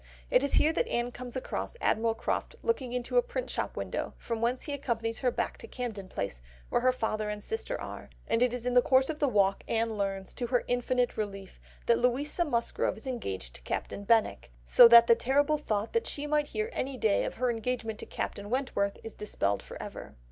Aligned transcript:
It 0.31 0.41
is 0.41 0.53
here 0.53 0.73
that 0.73 0.87
Anne 0.87 1.11
comes 1.11 1.35
across 1.35 1.77
Admiral 1.79 2.15
Croft 2.15 2.55
looking 2.63 2.91
into 2.91 3.17
a 3.17 3.21
print 3.21 3.51
shop 3.51 3.77
window, 3.77 4.15
from 4.17 4.41
whence 4.41 4.63
he 4.63 4.73
accompanies 4.73 5.19
her 5.19 5.29
back 5.29 5.59
to 5.59 5.67
Camden 5.67 6.07
Place 6.07 6.41
where 6.69 6.81
her 6.81 6.91
father 6.91 7.29
and 7.29 7.39
sister 7.39 7.79
are, 7.79 8.09
and 8.27 8.41
in 8.41 8.73
the 8.73 8.81
course 8.81 9.11
of 9.11 9.19
the 9.19 9.27
walk 9.27 9.63
Anne 9.67 9.99
learns, 9.99 10.33
to 10.33 10.47
her 10.47 10.63
infinite 10.67 11.17
relief, 11.17 11.59
that 11.85 11.99
Louisa 11.99 12.43
Musgrove 12.45 12.97
is 12.97 13.05
engaged 13.05 13.53
to 13.53 13.61
Captain 13.61 14.03
Benwick, 14.03 14.51
so 14.65 14.87
that 14.87 15.05
the 15.05 15.13
terrible 15.13 15.59
thought 15.59 15.93
that 15.93 16.07
she 16.07 16.25
might 16.25 16.47
hear 16.47 16.71
any 16.73 16.97
day 16.97 17.23
of 17.23 17.35
her 17.35 17.51
engagement 17.51 17.99
to 17.99 18.07
Captain 18.07 18.49
Wentworth 18.49 18.97
is 19.03 19.13
dispelled 19.13 19.61
for 19.61 19.77
ever. 19.79 20.15